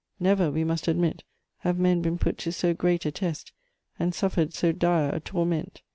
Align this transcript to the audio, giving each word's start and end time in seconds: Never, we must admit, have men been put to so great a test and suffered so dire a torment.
Never, 0.19 0.49
we 0.49 0.63
must 0.63 0.87
admit, 0.87 1.23
have 1.59 1.77
men 1.77 2.01
been 2.01 2.17
put 2.17 2.39
to 2.39 2.51
so 2.51 2.73
great 2.73 3.05
a 3.05 3.11
test 3.11 3.51
and 3.99 4.15
suffered 4.15 4.51
so 4.51 4.71
dire 4.71 5.11
a 5.13 5.19
torment. 5.19 5.83